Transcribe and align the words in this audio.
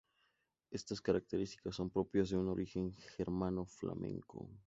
Estas 0.71 0.99
características 0.99 1.75
son 1.75 1.91
propias 1.91 2.31
de 2.31 2.35
un 2.37 2.47
origen 2.47 2.91
germano-flamenco. 3.15 4.49